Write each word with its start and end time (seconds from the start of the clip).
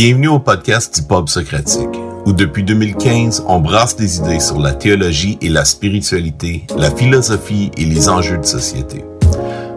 Bienvenue 0.00 0.28
au 0.28 0.38
podcast 0.38 1.08
Pub 1.08 1.28
Socratique, 1.28 1.88
où 2.24 2.32
depuis 2.32 2.62
2015, 2.62 3.42
on 3.48 3.58
brasse 3.58 3.96
des 3.96 4.18
idées 4.18 4.38
sur 4.38 4.60
la 4.60 4.72
théologie 4.72 5.36
et 5.42 5.48
la 5.48 5.64
spiritualité, 5.64 6.64
la 6.76 6.92
philosophie 6.92 7.72
et 7.76 7.84
les 7.84 8.08
enjeux 8.08 8.38
de 8.38 8.46
société. 8.46 9.04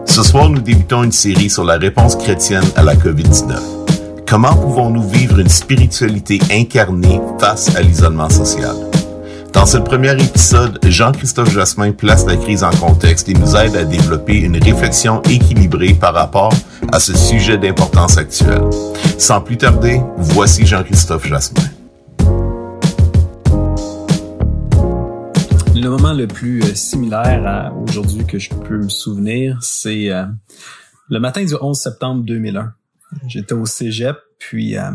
Ce 0.06 0.22
soir, 0.22 0.48
nous 0.48 0.60
débutons 0.60 1.02
une 1.02 1.10
série 1.10 1.50
sur 1.50 1.64
la 1.64 1.76
réponse 1.76 2.14
chrétienne 2.14 2.62
à 2.76 2.84
la 2.84 2.94
COVID-19. 2.94 3.56
Comment 4.24 4.54
pouvons-nous 4.54 5.08
vivre 5.08 5.40
une 5.40 5.48
spiritualité 5.48 6.38
incarnée 6.52 7.20
face 7.40 7.74
à 7.74 7.82
l'isolement 7.82 8.30
social? 8.30 8.91
Dans 9.52 9.66
ce 9.66 9.76
premier 9.76 10.12
épisode, 10.12 10.78
Jean-Christophe 10.82 11.50
Jasmin 11.50 11.92
place 11.92 12.26
la 12.26 12.36
crise 12.36 12.64
en 12.64 12.70
contexte 12.70 13.28
et 13.28 13.34
nous 13.34 13.54
aide 13.54 13.76
à 13.76 13.84
développer 13.84 14.38
une 14.38 14.56
réflexion 14.56 15.20
équilibrée 15.22 15.92
par 15.92 16.14
rapport 16.14 16.52
à 16.90 16.98
ce 16.98 17.14
sujet 17.16 17.58
d'importance 17.58 18.16
actuelle. 18.16 18.64
Sans 19.18 19.42
plus 19.42 19.58
tarder, 19.58 20.00
voici 20.16 20.66
Jean-Christophe 20.66 21.26
Jasmin. 21.26 21.62
Le 25.74 25.88
moment 25.88 26.14
le 26.14 26.26
plus 26.26 26.62
euh, 26.62 26.74
similaire 26.74 27.46
à 27.46 27.74
aujourd'hui 27.74 28.24
que 28.24 28.38
je 28.38 28.50
peux 28.50 28.78
me 28.78 28.88
souvenir, 28.88 29.58
c'est 29.62 30.10
euh, 30.10 30.24
le 31.08 31.20
matin 31.20 31.44
du 31.44 31.54
11 31.60 31.78
septembre 31.78 32.24
2001. 32.24 32.72
J'étais 33.26 33.52
au 33.52 33.66
cégep, 33.66 34.16
puis 34.38 34.78
euh, 34.78 34.90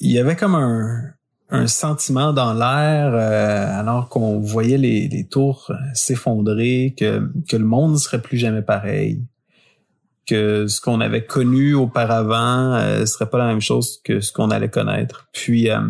il 0.00 0.12
y 0.12 0.18
avait 0.18 0.36
comme 0.36 0.54
un, 0.54 1.15
un 1.48 1.66
sentiment 1.66 2.32
dans 2.32 2.54
l'air 2.54 3.14
euh, 3.14 3.80
alors 3.80 4.08
qu'on 4.08 4.40
voyait 4.40 4.78
les, 4.78 5.08
les 5.08 5.26
tours 5.26 5.66
euh, 5.70 5.74
s'effondrer, 5.94 6.94
que, 6.98 7.30
que 7.48 7.56
le 7.56 7.64
monde 7.64 7.92
ne 7.92 7.98
serait 7.98 8.20
plus 8.20 8.36
jamais 8.36 8.62
pareil, 8.62 9.22
que 10.26 10.66
ce 10.66 10.80
qu'on 10.80 11.00
avait 11.00 11.24
connu 11.24 11.74
auparavant 11.74 12.74
euh, 12.74 13.06
serait 13.06 13.30
pas 13.30 13.38
la 13.38 13.46
même 13.46 13.60
chose 13.60 14.00
que 14.02 14.20
ce 14.20 14.32
qu'on 14.32 14.50
allait 14.50 14.70
connaître. 14.70 15.28
Puis, 15.32 15.70
euh, 15.70 15.88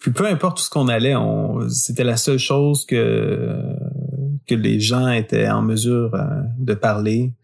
puis 0.00 0.10
peu 0.10 0.26
importe 0.26 0.58
où 0.58 0.62
ce 0.62 0.70
qu'on 0.70 0.88
allait, 0.88 1.14
on, 1.14 1.68
c'était 1.68 2.04
la 2.04 2.16
seule 2.16 2.38
chose 2.38 2.84
que 2.86 3.56
que 4.46 4.54
les 4.56 4.80
gens 4.80 5.08
étaient 5.08 5.48
en 5.48 5.62
mesure 5.62 6.10
de 6.58 6.74
parler. 6.74 7.34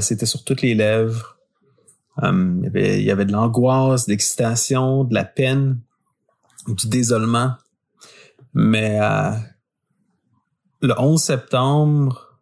c'était 0.00 0.26
sur 0.26 0.42
toutes 0.42 0.62
les 0.62 0.74
lèvres. 0.74 1.37
Um, 2.20 2.60
il, 2.60 2.64
y 2.64 2.68
avait, 2.68 3.00
il 3.00 3.04
y 3.04 3.10
avait 3.10 3.24
de 3.24 3.32
l'angoisse, 3.32 4.06
de 4.06 4.12
l'excitation, 4.12 5.04
de 5.04 5.14
la 5.14 5.24
peine, 5.24 5.80
du 6.66 6.88
désolement. 6.88 7.52
Mais 8.54 8.98
euh, 9.00 9.30
le 10.80 10.94
11 10.98 11.20
septembre, 11.20 12.40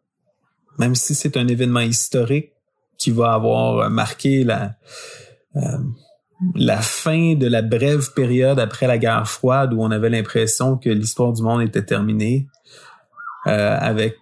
même 0.78 0.94
si 0.94 1.14
c'est 1.14 1.36
un 1.36 1.48
événement 1.48 1.80
historique 1.80 2.52
qui 2.98 3.10
va 3.10 3.34
avoir 3.34 3.90
marqué 3.90 4.44
la, 4.44 4.76
euh, 5.56 5.78
la 6.54 6.80
fin 6.80 7.34
de 7.34 7.46
la 7.46 7.62
brève 7.62 8.12
période 8.14 8.58
après 8.58 8.86
la 8.86 8.98
guerre 8.98 9.28
froide 9.28 9.72
où 9.72 9.82
on 9.82 9.90
avait 9.90 10.10
l'impression 10.10 10.76
que 10.76 10.90
l'histoire 10.90 11.32
du 11.32 11.42
monde 11.42 11.62
était 11.62 11.84
terminée, 11.84 12.46
euh, 13.46 13.76
avec 13.80 14.16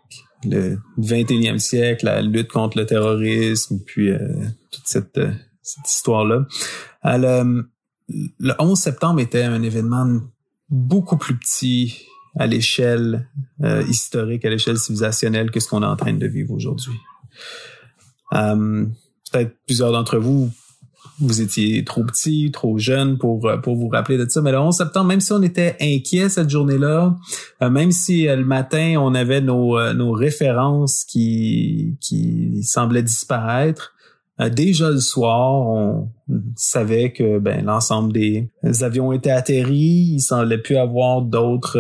le 0.45 0.79
21e 0.99 1.59
siècle, 1.59 2.05
la 2.05 2.21
lutte 2.21 2.53
contre 2.53 2.79
le 2.79 2.87
terrorisme, 2.87 3.81
puis 3.85 4.11
euh, 4.11 4.19
toute 4.85 4.93
cette, 4.93 5.19
euh, 5.19 5.33
cette 5.63 5.89
histoire-là. 5.89 6.47
Euh, 7.07 7.19
le, 7.19 7.69
le 8.39 8.55
11 8.59 8.79
septembre 8.79 9.21
était 9.21 9.43
un 9.43 9.63
événement 9.63 10.21
beaucoup 10.69 11.17
plus 11.17 11.37
petit 11.37 12.07
à 12.37 12.47
l'échelle 12.47 13.29
euh, 13.63 13.83
historique, 13.89 14.45
à 14.45 14.51
l'échelle 14.51 14.79
civilisationnelle 14.79 15.51
que 15.51 15.61
ce 15.61 15.69
qu'on 15.69 15.83
est 15.83 15.87
en 15.87 15.97
train 15.97 16.13
de 16.13 16.27
vivre 16.27 16.53
aujourd'hui. 16.53 16.99
Euh, 18.33 18.87
Peut-être 19.33 19.57
plusieurs 19.67 19.91
d'entre 19.91 20.19
vous 20.19 20.51
vous 21.21 21.41
étiez 21.41 21.85
trop 21.85 22.03
petit, 22.03 22.51
trop 22.53 22.77
jeune 22.77 23.19
pour 23.19 23.47
euh, 23.47 23.57
pour 23.57 23.77
vous 23.77 23.89
rappeler 23.89 24.19
de 24.19 24.29
ça. 24.29 24.43
Mais 24.43 24.51
le 24.51 24.59
11 24.59 24.77
septembre, 24.77 25.07
même 25.07 25.21
si 25.21 25.33
on 25.33 25.43
était 25.43 25.77
inquiet 25.81 26.29
cette 26.29 26.51
journée-là, 26.51 27.17
même 27.61 27.93
si 27.93 28.27
le 28.27 28.45
matin 28.45 28.97
on 28.99 29.15
avait 29.15 29.41
nos 29.41 29.93
nos 29.93 30.13
références 30.13 31.05
qui 31.05 31.97
qui 32.01 32.63
semblaient 32.65 33.03
disparaître, 33.03 33.94
déjà 34.55 34.91
le 34.91 35.01
soir, 35.01 35.69
on 35.69 36.09
savait 36.57 37.13
que 37.13 37.39
ben 37.39 37.65
l'ensemble 37.65 38.13
des 38.13 38.51
avions 38.81 39.13
étaient 39.13 39.31
atterris, 39.31 40.15
il 40.15 40.21
semblait 40.21 40.59
plus 40.59 40.77
avoir 40.77 41.23
d'autres 41.23 41.79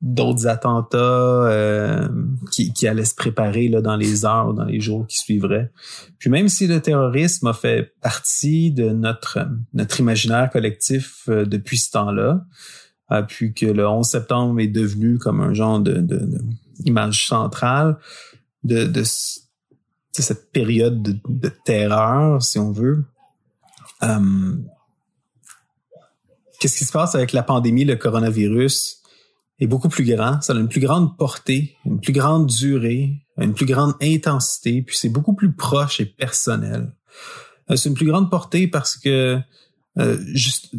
d'autres 0.00 0.46
attentats 0.46 0.96
euh, 0.96 2.08
qui, 2.52 2.72
qui 2.72 2.86
allaient 2.86 3.04
se 3.04 3.14
préparer 3.14 3.68
là, 3.68 3.80
dans 3.80 3.96
les 3.96 4.24
heures, 4.24 4.54
dans 4.54 4.64
les 4.64 4.80
jours 4.80 5.06
qui 5.06 5.18
suivraient. 5.18 5.72
Puis 6.18 6.30
même 6.30 6.48
si 6.48 6.66
le 6.66 6.80
terrorisme 6.80 7.48
a 7.48 7.52
fait 7.52 7.94
partie 8.00 8.70
de 8.70 8.90
notre, 8.90 9.40
notre 9.74 9.98
imaginaire 10.00 10.50
collectif 10.50 11.24
euh, 11.28 11.44
depuis 11.44 11.78
ce 11.78 11.90
temps-là, 11.90 12.44
euh, 13.10 13.22
puis 13.22 13.52
que 13.54 13.66
le 13.66 13.88
11 13.88 14.06
septembre 14.06 14.60
est 14.60 14.68
devenu 14.68 15.18
comme 15.18 15.40
un 15.40 15.52
genre 15.52 15.80
de, 15.80 15.94
de, 15.94 16.18
de 16.18 16.38
image 16.84 17.26
centrale 17.26 17.96
de, 18.62 18.84
de, 18.84 19.02
cette 20.12 20.50
période 20.50 21.02
de, 21.02 21.52
terreur, 21.64 22.42
si 22.42 22.58
on 22.58 22.72
veut. 22.72 23.04
Euh, 24.02 24.56
Qu'est-ce 26.60 26.76
qui 26.76 26.84
se 26.84 26.92
passe 26.92 27.14
avec 27.14 27.32
la 27.32 27.44
pandémie, 27.44 27.84
le 27.84 27.94
coronavirus? 27.94 28.98
est 29.60 29.66
beaucoup 29.66 29.88
plus 29.88 30.04
grand, 30.04 30.40
ça 30.40 30.52
a 30.52 30.56
une 30.56 30.68
plus 30.68 30.80
grande 30.80 31.16
portée, 31.16 31.76
une 31.84 32.00
plus 32.00 32.12
grande 32.12 32.46
durée, 32.46 33.24
une 33.38 33.54
plus 33.54 33.66
grande 33.66 33.94
intensité, 34.00 34.82
puis 34.82 34.96
c'est 34.96 35.08
beaucoup 35.08 35.34
plus 35.34 35.52
proche 35.52 36.00
et 36.00 36.06
personnel. 36.06 36.92
Euh, 37.70 37.76
c'est 37.76 37.88
une 37.88 37.94
plus 37.94 38.06
grande 38.06 38.30
portée 38.30 38.68
parce 38.68 38.96
que 38.96 39.38
euh, 39.98 40.18
juste 40.32 40.70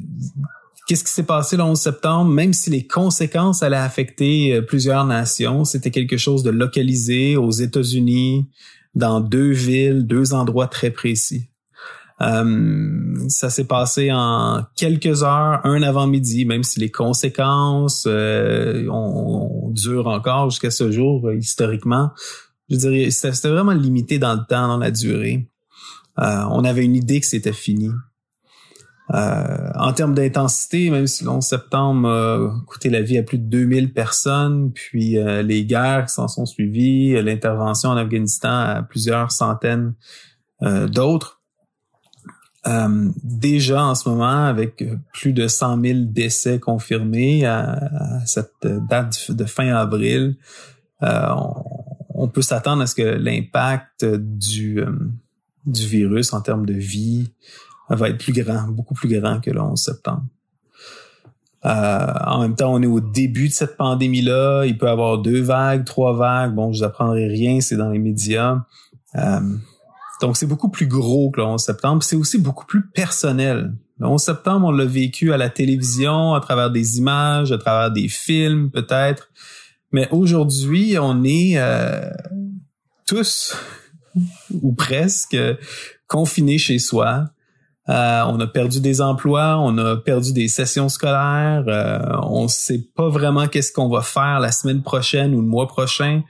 qu'est-ce 0.87 1.03
qui 1.03 1.11
s'est 1.11 1.23
passé 1.23 1.57
le 1.57 1.63
11 1.63 1.77
septembre, 1.77 2.31
même 2.31 2.53
si 2.53 2.69
les 2.69 2.87
conséquences 2.87 3.63
allaient 3.63 3.75
affecter 3.75 4.53
euh, 4.53 4.61
plusieurs 4.61 5.05
nations, 5.05 5.65
c'était 5.65 5.91
quelque 5.91 6.17
chose 6.17 6.43
de 6.43 6.49
localisé 6.49 7.35
aux 7.35 7.51
États-Unis, 7.51 8.49
dans 8.95 9.19
deux 9.19 9.51
villes, 9.51 10.05
deux 10.05 10.33
endroits 10.33 10.67
très 10.67 10.91
précis. 10.91 11.49
Euh, 12.21 13.29
ça 13.29 13.49
s'est 13.49 13.67
passé 13.67 14.11
en 14.11 14.63
quelques 14.75 15.23
heures, 15.23 15.61
un 15.63 15.81
avant-midi, 15.81 16.45
même 16.45 16.63
si 16.63 16.79
les 16.79 16.91
conséquences 16.91 18.03
euh, 18.07 18.89
durent 19.71 20.07
encore 20.07 20.49
jusqu'à 20.49 20.71
ce 20.71 20.91
jour 20.91 21.27
euh, 21.27 21.37
historiquement. 21.37 22.11
Je 22.69 22.75
dirais, 22.75 23.09
c'était 23.11 23.49
vraiment 23.49 23.71
limité 23.71 24.19
dans 24.19 24.33
le 24.33 24.41
temps, 24.47 24.67
dans 24.67 24.77
la 24.77 24.91
durée. 24.91 25.49
Euh, 26.19 26.43
on 26.49 26.65
avait 26.65 26.83
une 26.83 26.95
idée 26.95 27.19
que 27.19 27.25
c'était 27.25 27.53
fini. 27.53 27.89
Euh, 29.13 29.69
en 29.75 29.91
termes 29.93 30.13
d'intensité, 30.13 30.89
même 30.89 31.07
si 31.07 31.23
le 31.23 31.31
11 31.31 31.43
septembre 31.43 32.09
a 32.09 32.63
coûté 32.67 32.89
la 32.89 33.01
vie 33.01 33.17
à 33.17 33.23
plus 33.23 33.39
de 33.39 33.45
2000 33.45 33.93
personnes, 33.93 34.71
puis 34.71 35.17
les 35.43 35.65
guerres 35.65 36.05
qui 36.05 36.13
s'en 36.13 36.27
sont 36.27 36.45
suivies, 36.45 37.19
l'intervention 37.21 37.89
en 37.89 37.97
Afghanistan 37.97 38.51
à 38.51 38.83
plusieurs 38.83 39.31
centaines 39.31 39.93
d'autres, 40.61 41.39
euh, 42.67 43.09
déjà 43.23 43.83
en 43.85 43.95
ce 43.95 44.09
moment, 44.09 44.45
avec 44.45 44.83
plus 45.13 45.33
de 45.33 45.47
100 45.47 45.81
000 45.81 45.99
décès 46.03 46.59
confirmés 46.59 47.45
à, 47.45 47.79
cette 48.25 48.67
date 48.89 49.31
de 49.31 49.45
fin 49.45 49.73
avril, 49.73 50.35
euh, 51.03 51.29
on, 52.13 52.27
peut 52.27 52.41
s'attendre 52.41 52.81
à 52.81 52.87
ce 52.87 52.95
que 52.95 53.01
l'impact 53.01 54.05
du, 54.05 54.81
euh, 54.81 54.91
du 55.65 55.87
virus 55.87 56.33
en 56.33 56.41
termes 56.41 56.65
de 56.65 56.73
vie 56.73 57.31
va 57.95 58.09
être 58.09 58.17
plus 58.17 58.33
grand, 58.33 58.67
beaucoup 58.67 58.93
plus 58.93 59.09
grand 59.09 59.39
que 59.39 59.51
le 59.51 59.61
11 59.61 59.79
septembre. 59.79 60.23
en 61.63 62.41
même 62.41 62.55
temps, 62.55 62.73
on 62.73 62.81
est 62.81 62.87
au 62.87 62.99
début 62.99 63.49
de 63.49 63.53
cette 63.53 63.77
pandémie-là. 63.77 64.65
Il 64.65 64.77
peut 64.77 64.87
y 64.87 64.89
avoir 64.89 65.17
deux 65.19 65.41
vagues, 65.41 65.85
trois 65.85 66.13
vagues. 66.15 66.53
Bon, 66.53 66.71
je 66.71 66.79
vous 66.79 66.83
apprendrai 66.85 67.27
rien, 67.27 67.61
c'est 67.61 67.77
dans 67.77 67.89
les 67.89 67.99
médias. 67.99 68.63
Donc, 70.21 70.35
c'est 70.35 70.45
beaucoup 70.45 70.69
plus 70.69 70.87
gros 70.87 71.31
que 71.31 71.39
le 71.39 71.47
11 71.47 71.61
septembre. 71.61 72.03
C'est 72.03 72.15
aussi 72.15 72.37
beaucoup 72.37 72.65
plus 72.65 72.87
personnel. 72.87 73.73
Le 73.99 74.07
11 74.07 74.21
septembre, 74.21 74.67
on 74.67 74.71
l'a 74.71 74.85
vécu 74.85 75.33
à 75.33 75.37
la 75.37 75.49
télévision, 75.49 76.33
à 76.33 76.39
travers 76.39 76.71
des 76.71 76.97
images, 76.97 77.51
à 77.51 77.57
travers 77.57 77.91
des 77.91 78.07
films, 78.07 78.69
peut-être. 78.71 79.29
Mais 79.91 80.07
aujourd'hui, 80.11 80.97
on 80.99 81.23
est 81.23 81.57
euh, 81.57 82.09
tous, 83.05 83.55
ou 84.61 84.73
presque, 84.73 85.37
confinés 86.07 86.57
chez 86.57 86.79
soi. 86.79 87.25
Euh, 87.89 88.21
on 88.27 88.39
a 88.39 88.45
perdu 88.45 88.81
des 88.81 89.01
emplois, 89.01 89.57
on 89.59 89.75
a 89.79 89.97
perdu 89.97 90.31
des 90.31 90.47
sessions 90.47 90.89
scolaires, 90.89 91.63
euh, 91.67 91.99
on 92.21 92.47
sait 92.47 92.87
pas 92.95 93.09
vraiment 93.09 93.47
qu'est-ce 93.47 93.71
qu'on 93.71 93.89
va 93.89 94.01
faire 94.01 94.39
la 94.39 94.51
semaine 94.51 94.83
prochaine 94.83 95.33
ou 95.33 95.41
le 95.41 95.47
mois 95.47 95.67
prochain 95.67 96.21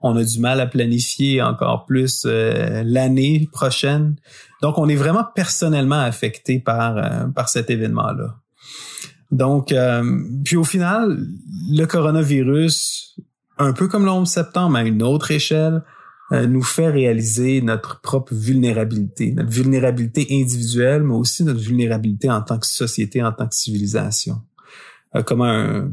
on 0.00 0.16
a 0.16 0.22
du 0.22 0.38
mal 0.38 0.60
à 0.60 0.66
planifier 0.66 1.42
encore 1.42 1.84
plus 1.84 2.22
euh, 2.24 2.84
l'année 2.86 3.48
prochaine. 3.50 4.14
Donc, 4.62 4.78
on 4.78 4.88
est 4.88 4.94
vraiment 4.94 5.24
personnellement 5.34 6.00
affecté 6.00 6.60
par, 6.60 7.32
par 7.34 7.48
cet 7.48 7.68
événement-là. 7.68 8.36
Donc, 9.32 9.74
puis 10.44 10.56
au 10.56 10.62
final, 10.62 11.18
le 11.68 11.84
coronavirus, 11.84 13.16
un 13.58 13.72
peu 13.72 13.88
comme 13.88 14.04
le 14.04 14.12
11 14.12 14.28
septembre, 14.28 14.76
à 14.76 14.84
une 14.84 15.02
autre 15.02 15.32
échelle, 15.32 15.82
nous 16.30 16.62
fait 16.62 16.88
réaliser 16.88 17.62
notre 17.62 18.00
propre 18.00 18.34
vulnérabilité, 18.34 19.32
notre 19.32 19.50
vulnérabilité 19.50 20.26
individuelle, 20.30 21.02
mais 21.02 21.14
aussi 21.14 21.42
notre 21.44 21.60
vulnérabilité 21.60 22.30
en 22.30 22.42
tant 22.42 22.58
que 22.58 22.66
société, 22.66 23.22
en 23.22 23.32
tant 23.32 23.46
que 23.48 23.54
civilisation. 23.54 24.42
Euh, 25.16 25.22
comment 25.22 25.46
un 25.46 25.92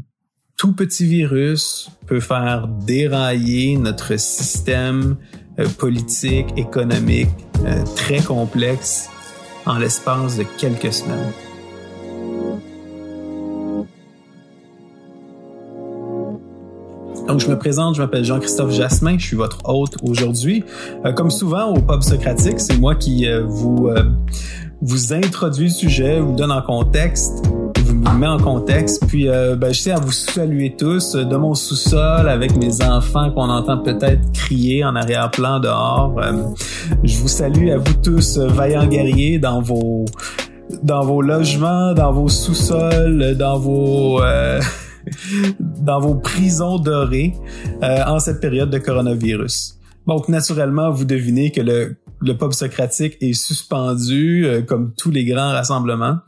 tout 0.57 0.73
petit 0.73 1.05
virus 1.05 1.89
peut 2.05 2.19
faire 2.19 2.67
dérailler 2.67 3.77
notre 3.77 4.19
système 4.19 5.17
euh, 5.59 5.67
politique, 5.69 6.47
économique 6.57 7.29
très 7.95 8.21
complexe 8.21 9.09
en 9.65 9.77
l'espace 9.77 10.38
de 10.38 10.43
quelques 10.59 10.93
semaines. 10.93 11.31
Donc, 17.27 17.39
je 17.39 17.48
me 17.48 17.57
présente, 17.57 17.95
je 17.95 18.01
m'appelle 18.01 18.24
Jean-Christophe 18.24 18.72
Jasmin, 18.72 19.18
je 19.18 19.25
suis 19.25 19.36
votre 19.36 19.57
hôte 19.66 19.95
aujourd'hui. 20.04 20.63
Euh, 21.06 21.12
comme 21.12 21.31
souvent 21.31 21.74
au 21.74 21.81
Pub 21.81 22.04
Socratique, 22.04 22.60
c'est 22.60 22.77
moi 22.77 22.94
qui 22.94 23.27
euh, 23.27 23.44
vous, 23.48 23.88
euh, 23.88 24.04
vous 24.81 25.12
introduis 25.12 25.66
le 25.66 25.72
sujet, 25.72 26.19
vous 26.19 26.36
donne 26.36 26.51
en 26.51 26.62
contexte, 26.62 27.44
vous 27.83 27.95
me 27.95 28.13
met 28.13 28.27
en 28.27 28.38
contexte. 28.38 29.07
Puis, 29.07 29.25
ben, 29.25 29.74
je 29.74 29.89
à 29.89 30.00
vous 30.00 30.12
saluer 30.12 30.75
tous 30.77 31.13
de 31.13 31.36
mon 31.36 31.56
sous-sol 31.56 32.30
avec 32.30 32.56
mes 32.57 32.83
enfants 32.83 33.31
qu'on 33.31 33.50
entend 33.50 33.80
peut-être 33.80 34.31
crier 34.31 34.86
en 34.86 34.95
arrière-plan 34.95 35.60
dehors. 35.60 36.22
je 37.04 37.18
vous 37.18 37.27
salue 37.27 37.69
à 37.69 37.77
vous 37.77 37.94
tous, 38.04 38.38
vaillants 38.38 38.86
guerriers, 38.86 39.39
dans 39.39 39.62
vos 39.62 40.06
dans 40.81 41.04
vos 41.04 41.22
logements, 41.22 41.94
dans 41.94 42.12
vos 42.12 42.27
sous-sols, 42.27 43.36
dans 43.38 43.57
vos 43.57 44.22
dans 45.59 45.99
vos 45.99 46.15
prisons 46.15 46.77
dorées 46.77 47.33
euh, 47.83 48.03
en 48.05 48.19
cette 48.19 48.39
période 48.39 48.69
de 48.69 48.77
coronavirus. 48.77 49.79
Donc, 50.07 50.29
naturellement, 50.29 50.91
vous 50.91 51.05
devinez 51.05 51.51
que 51.51 51.61
le, 51.61 51.95
le 52.21 52.37
pub 52.37 52.53
socratique 52.53 53.17
est 53.21 53.33
suspendu, 53.33 54.45
euh, 54.45 54.61
comme 54.61 54.93
tous 54.93 55.09
les 55.09 55.25
grands 55.25 55.51
rassemblements. 55.51 56.19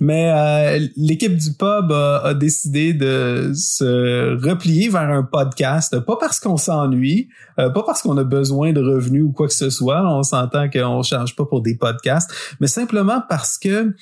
Mais 0.00 0.32
euh, 0.32 0.86
l'équipe 0.96 1.36
du 1.36 1.52
pub 1.52 1.92
a, 1.92 2.34
décidé 2.34 2.92
de 2.92 3.52
se 3.54 4.36
replier 4.44 4.88
vers 4.88 5.08
un 5.10 5.22
podcast, 5.22 6.00
pas 6.00 6.16
parce 6.18 6.40
qu'on 6.40 6.56
s'ennuie, 6.56 7.28
pas 7.56 7.82
parce 7.84 8.02
qu'on 8.02 8.16
a 8.16 8.24
besoin 8.24 8.72
de 8.72 8.80
revenus 8.80 9.24
ou 9.24 9.32
quoi 9.32 9.46
que 9.46 9.54
ce 9.54 9.70
soit. 9.70 10.02
On 10.04 10.22
s'entend 10.22 10.68
qu'on 10.68 10.98
ne 10.98 11.02
charge 11.02 11.36
pas 11.36 11.44
pour 11.44 11.62
des 11.62 11.76
podcasts, 11.76 12.32
mais 12.60 12.66
simplement 12.66 13.22
parce 13.28 13.58
que 13.58 13.94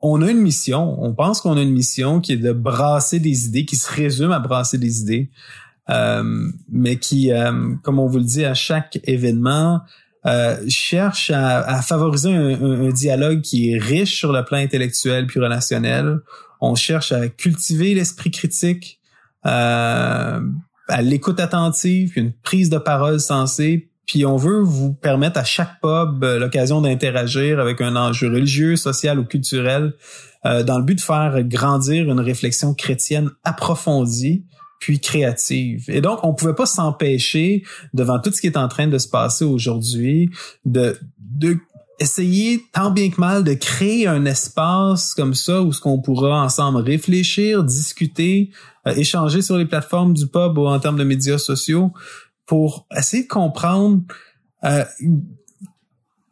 on 0.00 0.22
a 0.22 0.30
une 0.30 0.40
mission, 0.40 1.02
on 1.02 1.14
pense 1.14 1.40
qu'on 1.40 1.56
a 1.56 1.62
une 1.62 1.72
mission 1.72 2.20
qui 2.20 2.32
est 2.32 2.36
de 2.36 2.52
brasser 2.52 3.18
des 3.18 3.46
idées, 3.46 3.64
qui 3.64 3.76
se 3.76 3.90
résume 3.90 4.32
à 4.32 4.38
brasser 4.38 4.78
des 4.78 5.00
idées, 5.00 5.30
euh, 5.88 6.50
mais 6.68 6.96
qui, 6.96 7.32
euh, 7.32 7.74
comme 7.82 7.98
on 7.98 8.06
vous 8.06 8.18
le 8.18 8.24
dit 8.24 8.44
à 8.44 8.54
chaque 8.54 8.98
événement, 9.04 9.80
euh, 10.26 10.56
cherche 10.68 11.30
à, 11.30 11.80
favoriser 11.82 12.34
un, 12.34 12.88
dialogue 12.90 13.42
qui 13.42 13.72
est 13.72 13.78
riche 13.78 14.18
sur 14.18 14.32
le 14.32 14.44
plan 14.44 14.58
intellectuel 14.58 15.26
puis 15.26 15.40
relationnel. 15.40 16.18
On 16.60 16.74
cherche 16.74 17.12
à 17.12 17.28
cultiver 17.28 17.94
l'esprit 17.94 18.30
critique, 18.30 19.00
à 19.44 20.40
l'écoute 21.02 21.38
attentive, 21.38 22.12
une 22.16 22.32
prise 22.32 22.70
de 22.70 22.78
parole 22.78 23.20
sensée, 23.20 23.90
puis 24.06 24.24
on 24.24 24.36
veut 24.36 24.60
vous 24.60 24.94
permettre 24.94 25.38
à 25.38 25.44
chaque 25.44 25.80
pub 25.80 26.22
euh, 26.24 26.38
l'occasion 26.38 26.80
d'interagir 26.80 27.60
avec 27.60 27.80
un 27.80 27.96
enjeu 27.96 28.28
religieux, 28.28 28.76
social 28.76 29.18
ou 29.18 29.24
culturel 29.24 29.94
euh, 30.44 30.62
dans 30.62 30.78
le 30.78 30.84
but 30.84 30.94
de 30.94 31.00
faire 31.00 31.42
grandir 31.42 32.10
une 32.10 32.20
réflexion 32.20 32.72
chrétienne 32.72 33.30
approfondie 33.44 34.44
puis 34.78 35.00
créative. 35.00 35.84
Et 35.88 36.00
donc, 36.00 36.20
on 36.22 36.34
pouvait 36.34 36.54
pas 36.54 36.66
s'empêcher, 36.66 37.64
devant 37.94 38.20
tout 38.20 38.30
ce 38.30 38.40
qui 38.40 38.46
est 38.46 38.58
en 38.58 38.68
train 38.68 38.86
de 38.86 38.98
se 38.98 39.08
passer 39.08 39.44
aujourd'hui, 39.44 40.30
de, 40.64 40.98
de 41.18 41.56
essayer 41.98 42.62
tant 42.72 42.90
bien 42.90 43.08
que 43.10 43.20
mal 43.20 43.42
de 43.42 43.54
créer 43.54 44.06
un 44.06 44.26
espace 44.26 45.14
comme 45.14 45.34
ça 45.34 45.62
où 45.62 45.72
ce 45.72 45.80
qu'on 45.80 45.98
pourra 45.98 46.42
ensemble 46.42 46.80
réfléchir, 46.80 47.64
discuter, 47.64 48.50
euh, 48.86 48.94
échanger 48.94 49.40
sur 49.42 49.56
les 49.56 49.64
plateformes 49.64 50.12
du 50.12 50.26
pub 50.26 50.58
ou 50.58 50.66
en 50.66 50.78
termes 50.78 50.98
de 50.98 51.04
médias 51.04 51.38
sociaux 51.38 51.92
pour 52.46 52.86
essayer 52.96 53.24
de 53.24 53.28
comprendre 53.28 54.02
euh, 54.64 54.84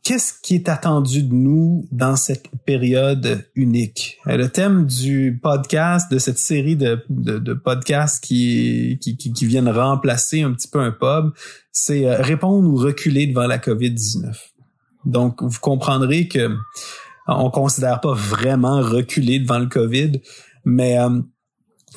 qu'est-ce 0.04 0.34
qui 0.42 0.54
est 0.54 0.68
attendu 0.68 1.22
de 1.22 1.34
nous 1.34 1.88
dans 1.90 2.16
cette 2.16 2.48
période 2.64 3.48
unique? 3.54 4.18
Euh, 4.28 4.36
le 4.36 4.48
thème 4.48 4.86
du 4.86 5.40
podcast, 5.42 6.10
de 6.12 6.18
cette 6.18 6.38
série 6.38 6.76
de, 6.76 7.04
de, 7.08 7.54
podcasts 7.54 8.22
qui, 8.22 8.98
qui, 9.00 9.46
viennent 9.46 9.68
remplacer 9.68 10.42
un 10.42 10.52
petit 10.52 10.68
peu 10.68 10.80
un 10.80 10.92
pub, 10.92 11.32
c'est 11.72 12.06
euh, 12.06 12.20
répondre 12.20 12.68
ou 12.68 12.76
reculer 12.76 13.26
devant 13.26 13.46
la 13.46 13.58
COVID-19. 13.58 14.34
Donc, 15.04 15.42
vous 15.42 15.60
comprendrez 15.60 16.28
que 16.28 16.50
on 17.26 17.50
considère 17.50 18.00
pas 18.00 18.12
vraiment 18.12 18.80
reculer 18.80 19.38
devant 19.38 19.58
le 19.58 19.66
COVID, 19.66 20.20
mais 20.66 20.98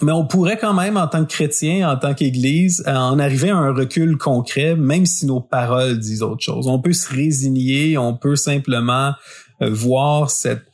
mais 0.02 0.12
on 0.12 0.26
pourrait 0.26 0.58
quand 0.58 0.74
même, 0.74 0.98
en 0.98 1.08
tant 1.08 1.26
que 1.26 1.32
chrétien, 1.32 1.90
en 1.90 1.98
tant 1.98 2.14
qu'Église, 2.14 2.84
euh, 2.88 2.96
en 2.96 3.18
arriver 3.20 3.50
à 3.50 3.58
un 3.58 3.74
recul 3.74 4.18
concret, 4.18 4.76
même 4.76 5.06
si 5.06 5.26
nos 5.26 5.42
paroles 5.42 5.98
disent 5.98 6.22
autre 6.22 6.44
chose. 6.44 6.68
On 6.68 6.80
peut 6.80 6.94
se 6.94 7.10
résigner, 7.10 7.98
on 7.98 8.16
peut 8.16 8.36
simplement 8.36 9.14
euh, 9.62 9.70
voir 9.72 10.30
cette 10.30 10.66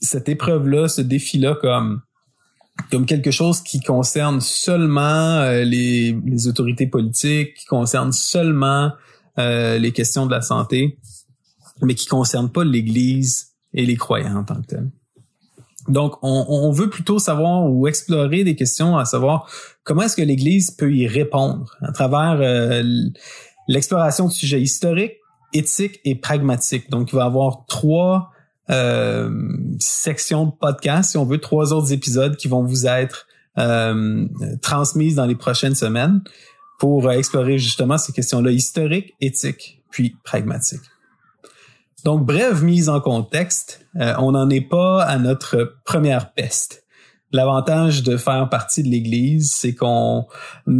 cette 0.00 0.28
épreuve-là, 0.28 0.88
ce 0.88 1.00
défi-là 1.00 1.54
comme 1.54 2.02
comme 2.90 3.06
quelque 3.06 3.30
chose 3.30 3.62
qui 3.62 3.80
concerne 3.80 4.40
seulement 4.40 5.38
euh, 5.38 5.62
les, 5.62 6.18
les, 6.26 6.48
autorités 6.48 6.88
politiques, 6.88 7.54
qui 7.54 7.66
concerne 7.66 8.12
seulement 8.12 8.92
les 9.36 9.90
questions 9.92 10.26
de 10.26 10.30
la 10.30 10.42
santé, 10.42 10.96
mais 11.82 11.96
qui 11.96 12.06
concerne 12.06 12.52
pas 12.52 12.62
l'Église 12.62 13.54
et 13.72 13.84
les 13.84 13.96
croyants 13.96 14.36
en 14.36 14.44
tant 14.44 14.60
que 14.62 14.66
tels. 14.66 14.90
Donc, 15.88 16.14
on, 16.22 16.70
veut 16.70 16.88
plutôt 16.88 17.18
savoir 17.18 17.70
ou 17.70 17.86
explorer 17.86 18.42
des 18.42 18.56
questions 18.56 18.96
à 18.96 19.04
savoir 19.04 19.50
comment 19.82 20.02
est-ce 20.02 20.16
que 20.16 20.22
l'Église 20.22 20.70
peut 20.70 20.92
y 20.92 21.06
répondre 21.06 21.76
à 21.82 21.92
travers 21.92 22.38
euh, 22.40 22.82
l'exploration 23.68 24.28
de 24.28 24.32
sujets 24.32 24.60
historiques, 24.60 25.16
éthiques 25.52 26.00
et 26.04 26.14
pragmatiques. 26.14 26.90
Donc, 26.90 27.12
il 27.12 27.16
va 27.16 27.24
y 27.24 27.26
avoir 27.26 27.66
trois 27.66 28.30
euh, 28.70 29.30
sections 29.78 30.46
de 30.46 30.52
podcast, 30.52 31.10
si 31.10 31.18
on 31.18 31.26
veut, 31.26 31.38
trois 31.38 31.72
autres 31.74 31.92
épisodes 31.92 32.36
qui 32.36 32.48
vont 32.48 32.62
vous 32.62 32.86
être 32.86 33.26
euh, 33.58 34.26
transmises 34.62 35.16
dans 35.16 35.26
les 35.26 35.36
prochaines 35.36 35.74
semaines 35.74 36.22
pour 36.78 37.10
explorer 37.12 37.58
justement 37.58 37.98
ces 37.98 38.12
questions-là 38.12 38.50
historiques, 38.50 39.14
éthiques, 39.20 39.82
puis 39.90 40.16
pragmatiques. 40.24 40.80
Donc, 42.04 42.26
brève 42.26 42.62
mise 42.62 42.88
en 42.88 43.00
contexte, 43.00 43.86
euh, 43.96 44.14
on 44.18 44.32
n'en 44.32 44.50
est 44.50 44.60
pas 44.60 45.02
à 45.02 45.18
notre 45.18 45.78
première 45.84 46.32
peste. 46.34 46.84
L'avantage 47.32 48.02
de 48.02 48.16
faire 48.16 48.48
partie 48.48 48.82
de 48.82 48.88
l'Église, 48.88 49.50
c'est 49.50 49.74
qu'on 49.74 50.26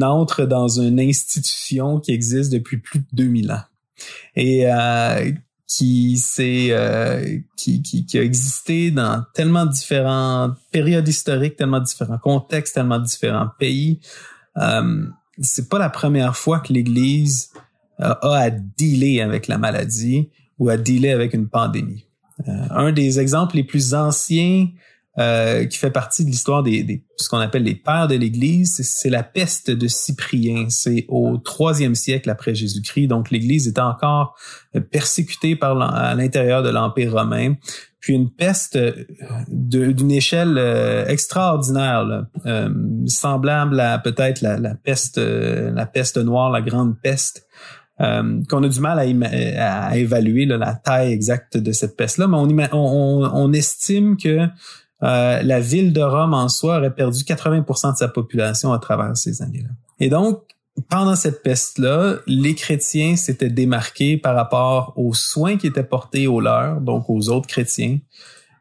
entre 0.03 0.45
dans 0.45 0.69
une 0.69 1.01
institution 1.01 1.99
qui 1.99 2.13
existe 2.13 2.53
depuis 2.53 2.77
plus 2.77 3.01
de 3.01 3.07
2000 3.15 3.53
ans 3.53 3.63
et 4.37 4.71
euh, 4.71 5.33
qui, 5.67 6.23
euh, 6.39 7.39
qui, 7.57 7.83
qui, 7.83 8.07
qui, 8.07 8.19
a 8.19 8.23
existé 8.23 8.91
dans 8.91 9.25
tellement 9.35 9.67
différentes 9.67 10.57
périodes 10.71 11.09
historiques, 11.09 11.57
tellement 11.57 11.81
différents 11.81 12.19
contextes, 12.19 12.75
tellement 12.75 13.01
différents 13.01 13.49
pays. 13.59 14.01
Euh, 14.59 15.07
c'est 15.41 15.69
pas 15.69 15.79
la 15.79 15.91
première 15.91 16.37
fois 16.37 16.61
que 16.61 16.73
l'Église 16.73 17.51
a 17.99 18.19
à 18.23 18.51
dealer 18.51 19.21
avec 19.21 19.49
la 19.49 19.59
maladie 19.59 20.29
ou 20.59 20.69
à 20.69 20.77
dealer 20.77 21.13
avec 21.13 21.35
une 21.35 21.49
pandémie. 21.49 22.07
Euh, 22.49 22.53
un 22.71 22.93
des 22.93 23.21
exemples 23.21 23.57
les 23.57 23.65
plus 23.65 23.95
anciens 23.95 24.69
euh, 25.19 25.65
qui 25.67 25.79
fait 25.79 25.93
partie 25.93 26.25
de 26.25 26.31
l'histoire 26.31 26.65
des, 26.65 26.83
des, 26.83 27.05
ce 27.17 27.29
qu'on 27.29 27.39
appelle 27.39 27.63
les 27.63 27.77
pères 27.77 28.09
de 28.09 28.17
l'Église, 28.17 28.81
c'est 28.83 29.11
la 29.11 29.23
peste 29.23 29.71
de 29.71 29.87
Cyprien. 29.87 30.67
C'est 30.69 31.05
au 31.09 31.39
troisième 31.39 31.95
siècle 31.95 32.29
après 32.31 32.55
Jésus-Christ. 32.55 33.07
Donc 33.07 33.31
l'Église 33.31 33.69
était 33.69 33.81
encore 33.81 34.37
persécutée 34.91 35.55
par 35.55 35.81
à 35.81 36.15
l'intérieur 36.17 36.65
de 36.65 36.71
l'Empire 36.71 37.13
romain. 37.13 37.55
Puis 38.01 38.15
une 38.15 38.29
peste 38.29 38.77
euh, 38.77 38.93
d'une 39.49 40.11
échelle 40.11 40.59
extraordinaire, 41.07 42.27
semblable 43.07 43.79
à 43.79 43.99
peut-être 44.01 44.41
la, 44.41 44.75
peste, 44.75 45.19
la 45.19 45.87
peste 45.87 46.19
noire, 46.19 46.51
la 46.51 46.61
grande 46.61 47.01
peste 47.01 47.47
euh, 48.01 48.41
qu'on 48.49 48.63
a 48.65 48.69
du 48.69 48.81
mal 48.81 48.99
à, 48.99 49.97
évaluer 49.97 50.47
la 50.47 50.75
taille 50.75 51.13
exacte 51.13 51.57
de 51.57 51.73
cette 51.73 51.97
peste-là, 51.97 52.27
mais 52.27 52.69
on, 52.73 53.53
estime 53.53 54.17
que 54.17 54.49
euh, 55.03 55.43
la 55.43 55.61
ville 55.61 55.93
de 55.93 56.01
Rome 56.01 56.35
en 56.35 56.49
soi 56.49 56.79
aurait 56.79 56.95
perdu 56.95 57.23
80% 57.23 57.93
de 57.93 57.97
sa 57.97 58.09
population 58.09 58.73
à 58.73 58.79
travers 58.79 59.17
ces 59.17 59.43
années-là. 59.43 59.69
Et 60.01 60.09
donc, 60.09 60.43
pendant 60.89 61.15
cette 61.15 61.43
peste-là, 61.43 62.17
les 62.27 62.55
chrétiens 62.55 63.15
s'étaient 63.17 63.51
démarqués 63.51 64.17
par 64.17 64.35
rapport 64.35 64.93
aux 64.97 65.15
soins 65.15 65.57
qui 65.57 65.69
étaient 65.69 65.85
portés 65.85 66.27
aux 66.27 66.41
leurs, 66.41 66.81
donc 66.81 67.09
aux 67.09 67.29
autres 67.29 67.47
chrétiens, 67.47 67.99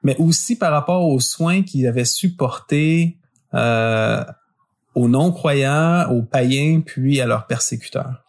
mais 0.04 0.16
aussi 0.18 0.56
par 0.56 0.72
rapport 0.72 1.08
aux 1.08 1.20
soins 1.20 1.63
qu'ils 1.63 1.88
avaient 1.88 2.06
su 2.06 2.36
porter 2.36 3.18
euh, 3.56 4.24
aux 4.94 5.08
non-croyants, 5.08 6.12
aux 6.12 6.22
païens, 6.22 6.82
puis 6.82 7.20
à 7.20 7.25
leurs 7.25 7.48
persécuteurs. 7.48 8.23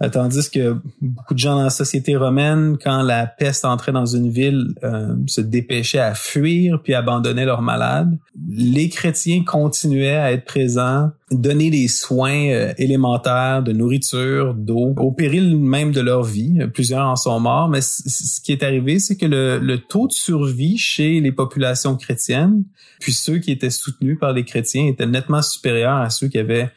Euh, 0.00 0.08
tandis 0.08 0.48
que 0.48 0.76
beaucoup 1.00 1.34
de 1.34 1.38
gens 1.38 1.56
dans 1.56 1.64
la 1.64 1.70
société 1.70 2.14
romaine, 2.14 2.76
quand 2.82 3.02
la 3.02 3.26
peste 3.26 3.64
entrait 3.64 3.90
dans 3.90 4.06
une 4.06 4.30
ville, 4.30 4.74
euh, 4.84 5.14
se 5.26 5.40
dépêchaient 5.40 5.98
à 5.98 6.14
fuir 6.14 6.80
puis 6.82 6.94
abandonnaient 6.94 7.44
leurs 7.44 7.62
malades. 7.62 8.16
Les 8.48 8.88
chrétiens 8.88 9.42
continuaient 9.44 10.16
à 10.16 10.32
être 10.32 10.44
présents, 10.44 11.10
donner 11.32 11.70
des 11.70 11.88
soins 11.88 12.48
euh, 12.48 12.72
élémentaires 12.78 13.64
de 13.64 13.72
nourriture, 13.72 14.54
d'eau, 14.54 14.94
au 14.96 15.10
péril 15.10 15.56
même 15.56 15.90
de 15.90 16.00
leur 16.00 16.22
vie. 16.22 16.60
Plusieurs 16.72 17.06
en 17.06 17.16
sont 17.16 17.40
morts, 17.40 17.68
mais 17.68 17.80
ce 17.80 18.40
qui 18.40 18.52
est 18.52 18.62
arrivé, 18.62 19.00
c'est 19.00 19.16
que 19.16 19.26
le, 19.26 19.58
le 19.58 19.78
taux 19.78 20.06
de 20.06 20.12
survie 20.12 20.78
chez 20.78 21.20
les 21.20 21.32
populations 21.32 21.96
chrétiennes, 21.96 22.62
puis 23.00 23.12
ceux 23.12 23.38
qui 23.38 23.50
étaient 23.50 23.70
soutenus 23.70 24.18
par 24.20 24.32
les 24.32 24.44
chrétiens, 24.44 24.86
était 24.86 25.06
nettement 25.06 25.42
supérieur 25.42 25.96
à 25.96 26.10
ceux 26.10 26.28
qui 26.28 26.38
avaient 26.38 26.70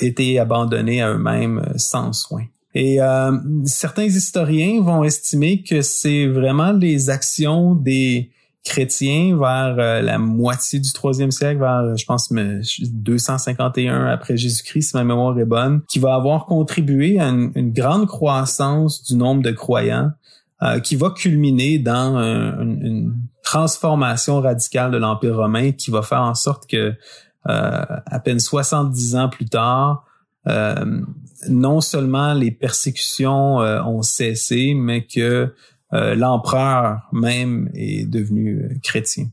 été 0.00 0.38
abandonnés 0.38 1.02
à 1.02 1.12
eux-mêmes 1.12 1.62
sans 1.76 2.12
soins. 2.12 2.46
Et 2.74 3.02
euh, 3.02 3.32
certains 3.66 4.04
historiens 4.04 4.82
vont 4.82 5.04
estimer 5.04 5.62
que 5.62 5.82
c'est 5.82 6.26
vraiment 6.26 6.72
les 6.72 7.10
actions 7.10 7.74
des 7.74 8.30
chrétiens 8.64 9.36
vers 9.36 9.76
euh, 9.78 10.00
la 10.00 10.18
moitié 10.18 10.78
du 10.78 10.92
troisième 10.92 11.32
siècle, 11.32 11.58
vers, 11.60 11.96
je 11.96 12.04
pense, 12.06 12.32
251 12.32 14.06
après 14.06 14.36
Jésus-Christ, 14.36 14.94
ma 14.94 15.04
mémoire 15.04 15.38
est 15.38 15.44
bonne, 15.44 15.82
qui 15.88 15.98
va 15.98 16.14
avoir 16.14 16.46
contribué 16.46 17.18
à 17.18 17.28
une, 17.28 17.72
grande 17.72 18.06
croissance 18.06 19.02
du 19.04 19.16
nombre 19.16 19.42
de 19.42 19.50
croyants, 19.50 20.12
euh, 20.62 20.78
qui 20.78 20.96
va 20.96 21.10
culminer 21.10 21.78
dans 21.78 22.16
une 22.60 23.14
transformation 23.42 24.40
radicale 24.40 24.92
de 24.92 24.96
l'Empire 24.96 25.36
romain, 25.36 25.72
qui 25.72 25.90
va 25.90 26.02
faire 26.02 26.22
en 26.22 26.34
sorte 26.34 26.70
que 26.70 26.94
à 27.44 28.20
peine 28.20 28.38
70 28.38 29.16
ans 29.16 29.28
plus 29.28 29.46
tard, 29.46 30.04
euh, 30.48 31.02
non 31.48 31.80
seulement 31.80 32.34
les 32.34 32.50
persécutions 32.50 33.60
euh, 33.60 33.82
ont 33.82 34.02
cessé, 34.02 34.74
mais 34.74 35.04
que 35.04 35.52
euh, 35.92 36.14
l'empereur 36.14 37.00
même 37.12 37.70
est 37.74 38.08
devenu 38.08 38.78
chrétien. 38.82 39.26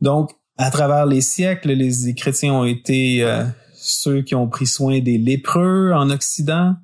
Donc, 0.00 0.30
à 0.58 0.70
travers 0.70 1.06
les 1.06 1.20
siècles, 1.20 1.72
les, 1.72 2.14
chrétiens 2.14 2.52
ont 2.52 2.64
été 2.64 3.26
ceux 3.72 4.22
qui 4.22 4.34
ont 4.34 4.48
pris 4.48 4.66
soin 4.66 5.00
des 5.00 5.16
lépreux 5.16 5.92
en 5.92 6.10
Occident. 6.10 6.76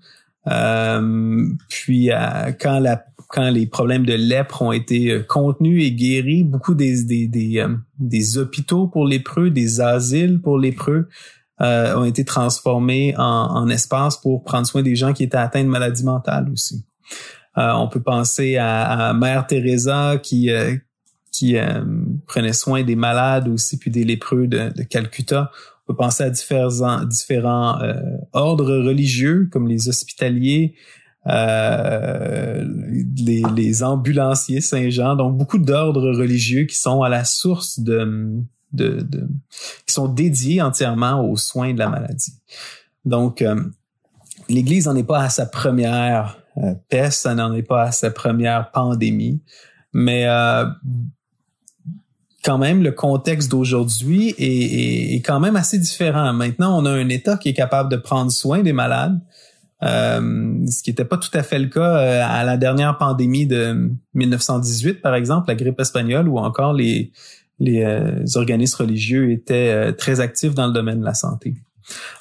puis 1.68 2.10
quand 2.56 3.50
les 3.50 3.66
problèmes 3.66 4.06
de 4.06 4.14
lèpre 4.14 4.62
ont 4.62 4.72
été 4.72 5.22
contenus 5.28 5.84
et 5.84 5.92
guéris, 5.92 6.44
beaucoup 6.44 6.74
des, 6.74 7.28
des 7.98 8.38
hôpitaux 8.38 8.88
pour 8.88 9.06
lépreux, 9.06 9.50
des 9.50 9.80
asiles 9.80 10.40
pour 10.40 10.58
lépreux 10.58 11.08
euh, 11.60 11.96
ont 11.96 12.04
été 12.04 12.24
transformés 12.24 13.14
en, 13.16 13.22
en 13.22 13.68
espace 13.68 14.16
pour 14.16 14.44
prendre 14.44 14.66
soin 14.66 14.82
des 14.82 14.96
gens 14.96 15.12
qui 15.12 15.24
étaient 15.24 15.36
atteints 15.36 15.64
de 15.64 15.68
maladies 15.68 16.04
mentales 16.04 16.48
aussi. 16.52 16.84
Euh, 17.56 17.72
on 17.72 17.88
peut 17.88 18.02
penser 18.02 18.56
à, 18.56 19.12
Mère 19.14 19.46
Teresa 19.46 20.18
qui 20.22 20.50
euh, 20.50 20.76
qui 21.32 21.56
prenait 22.26 22.52
soin 22.52 22.82
des 22.82 22.96
malades 22.96 23.48
aussi 23.48 23.78
puis 23.78 23.90
des 23.90 24.02
lépreux 24.02 24.48
de, 24.48 24.72
de 24.74 24.82
Calcutta. 24.82 25.50
On 25.84 25.92
peut 25.92 25.96
penser 25.96 26.24
à 26.24 26.30
différents 26.30 27.04
différents 27.04 27.78
ordres 28.32 28.76
religieux 28.76 29.48
comme 29.52 29.68
les 29.68 29.88
hospitaliers, 29.88 30.74
euh, 31.26 32.64
les, 33.16 33.42
les, 33.54 33.82
ambulanciers 33.82 34.60
Saint-Jean, 34.60 35.14
donc 35.14 35.36
beaucoup 35.36 35.58
d'ordres 35.58 36.10
religieux 36.10 36.64
qui 36.64 36.76
sont 36.76 37.02
à 37.02 37.08
la 37.08 37.24
source 37.24 37.80
de, 37.80 38.40
de, 38.72 39.06
qui 39.86 39.94
sont 39.94 40.08
dédiés 40.08 40.62
entièrement 40.62 41.24
aux 41.28 41.36
soins 41.36 41.72
de 41.72 41.78
la 41.78 41.88
maladie. 41.88 42.34
Donc, 43.04 43.42
euh, 43.42 43.60
l'Église 44.48 44.86
n'en 44.86 44.96
est 44.96 45.04
pas 45.04 45.22
à 45.22 45.28
sa 45.30 45.46
première 45.46 46.38
euh, 46.58 46.74
peste, 46.88 47.22
ça 47.22 47.34
n'en 47.34 47.52
est 47.54 47.62
pas 47.62 47.84
à 47.84 47.92
sa 47.92 48.10
première 48.10 48.70
pandémie, 48.70 49.40
mais 49.92 50.26
euh, 50.26 50.66
quand 52.44 52.58
même, 52.58 52.82
le 52.82 52.92
contexte 52.92 53.50
d'aujourd'hui 53.50 54.34
est, 54.38 55.14
est, 55.14 55.22
quand 55.22 55.40
même 55.40 55.56
assez 55.56 55.78
différent. 55.78 56.32
Maintenant, 56.32 56.80
on 56.80 56.86
a 56.86 56.90
un 56.90 57.08
État 57.08 57.36
qui 57.36 57.48
est 57.48 57.54
capable 57.54 57.90
de 57.90 57.96
prendre 57.96 58.30
soin 58.30 58.62
des 58.62 58.72
malades, 58.72 59.18
ce 59.82 60.82
qui 60.82 60.90
n'était 60.90 61.04
pas 61.04 61.18
tout 61.18 61.30
à 61.34 61.42
fait 61.42 61.58
le 61.58 61.68
cas 61.68 61.96
à 62.26 62.44
la 62.44 62.56
dernière 62.56 62.96
pandémie 62.96 63.46
de 63.46 63.90
1918, 64.14 65.02
par 65.02 65.14
exemple, 65.14 65.48
la 65.48 65.56
grippe 65.56 65.78
espagnole, 65.80 66.28
ou 66.28 66.38
encore 66.38 66.72
les, 66.72 67.12
les 67.60 67.82
euh, 67.82 68.24
organismes 68.34 68.82
religieux 68.82 69.30
étaient 69.32 69.70
euh, 69.70 69.92
très 69.92 70.20
actifs 70.20 70.54
dans 70.54 70.66
le 70.66 70.72
domaine 70.72 71.00
de 71.00 71.04
la 71.04 71.14
santé. 71.14 71.54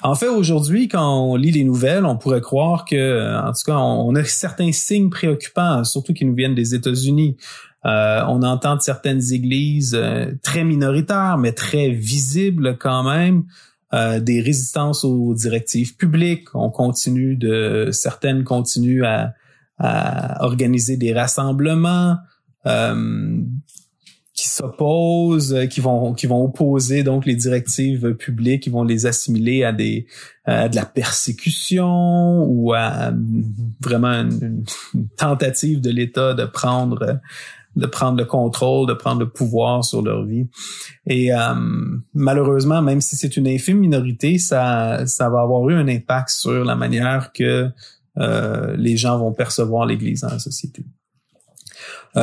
En 0.02 0.14
fait, 0.14 0.28
aujourd'hui, 0.28 0.88
quand 0.88 1.24
on 1.24 1.36
lit 1.36 1.50
les 1.50 1.64
nouvelles, 1.64 2.06
on 2.06 2.16
pourrait 2.16 2.40
croire 2.40 2.84
que, 2.86 2.96
euh, 2.96 3.40
en 3.40 3.52
tout 3.52 3.62
cas, 3.66 3.76
on, 3.76 4.14
a 4.14 4.24
certains 4.24 4.72
signes 4.72 5.10
préoccupants, 5.10 5.84
surtout 5.84 6.14
qui 6.14 6.24
nous 6.24 6.34
viennent 6.34 6.54
des 6.54 6.74
États-Unis. 6.74 7.36
on 7.84 8.42
entend 8.42 8.78
certaines 8.80 9.32
églises 9.32 9.98
très 10.42 10.64
minoritaires, 10.64 11.38
mais 11.38 11.52
très 11.52 11.90
visibles 11.90 12.76
quand 12.78 13.02
même, 13.02 13.44
des 13.92 14.40
résistances 14.40 15.04
aux 15.04 15.34
directives 15.34 15.96
publiques. 15.96 16.48
On 16.54 16.70
continue 16.70 17.36
de, 17.36 17.90
certaines 17.92 18.44
continuent 18.44 19.04
à, 19.04 19.32
à 19.78 20.44
organiser 20.44 20.96
des 20.96 21.12
rassemblements. 21.12 22.16
Euh, 22.66 23.40
qui 24.38 24.46
s'opposent, 24.46 25.52
euh, 25.52 25.66
qui 25.66 25.80
vont 25.80 26.14
qui 26.14 26.28
vont 26.28 26.44
opposer 26.44 27.02
donc 27.02 27.26
les 27.26 27.34
directives 27.34 28.14
publiques, 28.14 28.62
qui 28.62 28.70
vont 28.70 28.84
les 28.84 29.04
assimiler 29.04 29.64
à 29.64 29.72
des 29.72 30.06
à 30.44 30.68
de 30.68 30.76
la 30.76 30.84
persécution 30.84 32.44
ou 32.44 32.72
à 32.72 33.12
vraiment 33.82 34.12
une, 34.12 34.64
tentative 35.16 35.80
de 35.80 35.90
l'État 35.90 36.34
de 36.34 36.44
prendre 36.44 37.18
de 37.74 37.86
prendre 37.86 38.16
le 38.16 38.26
contrôle, 38.26 38.86
de 38.86 38.92
prendre 38.92 39.20
le 39.20 39.28
pouvoir 39.28 39.84
sur 39.84 40.02
leur 40.02 40.24
vie. 40.24 40.46
Et 41.06 41.34
euh, 41.34 41.38
malheureusement, 42.14 42.80
même 42.80 43.00
si 43.00 43.16
c'est 43.16 43.36
une 43.36 43.48
infime 43.48 43.78
minorité, 43.78 44.38
ça 44.38 45.04
ça 45.06 45.28
va 45.30 45.40
avoir 45.40 45.68
eu 45.68 45.74
un 45.74 45.88
impact 45.88 46.28
sur 46.28 46.64
la 46.64 46.76
manière 46.76 47.32
que 47.32 47.70
euh, 48.18 48.76
les 48.76 48.96
gens 48.96 49.18
vont 49.18 49.32
percevoir 49.32 49.84
l'Église 49.84 50.20
dans 50.20 50.30
la 50.30 50.38
société. 50.38 50.84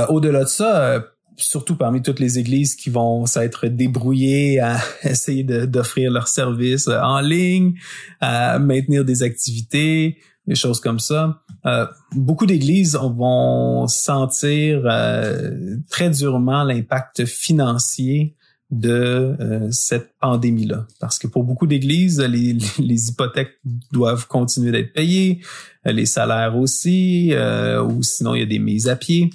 Au-delà 0.10 0.44
de 0.44 0.50
ça, 0.50 1.06
surtout 1.38 1.76
parmi 1.76 2.02
toutes 2.02 2.20
les 2.20 2.40
églises 2.40 2.76
qui 2.76 2.90
vont 2.90 3.26
s'être 3.26 3.68
débrouillées 3.68 4.60
à 4.60 4.80
essayer 5.04 5.44
d'offrir 5.44 6.12
leurs 6.12 6.28
services 6.28 6.88
euh, 6.88 7.00
en 7.02 7.20
ligne, 7.20 7.76
à 8.22 8.60
maintenir 8.60 9.06
des 9.06 9.24
activités, 9.24 10.18
des 10.48 10.56
choses 10.56 10.80
comme 10.80 11.00
ça. 11.00 11.42
Euh, 11.66 11.86
beaucoup 12.14 12.46
d'églises 12.46 12.96
vont 12.96 13.88
sentir 13.88 14.84
euh, 14.86 15.78
très 15.90 16.10
durement 16.10 16.64
l'impact 16.64 17.26
financier 17.26 18.36
de 18.72 19.70
cette 19.70 20.18
pandémie-là. 20.20 20.88
Parce 21.00 21.20
que 21.20 21.28
pour 21.28 21.44
beaucoup 21.44 21.68
d'églises, 21.68 22.20
les, 22.20 22.58
les, 22.80 23.10
hypothèques 23.10 23.60
doivent 23.92 24.28
continuer 24.28 24.72
d'être 24.72 24.92
payées, 24.92 25.42
les 25.86 26.08
salaires 26.08 26.58
aussi, 26.58 27.32
ou 27.32 28.02
sinon 28.02 28.34
il 28.34 28.40
y 28.40 28.44
a 28.44 28.48
des 28.48 28.60
mises 28.60 28.90
à 28.90 28.96
pied 28.96 29.30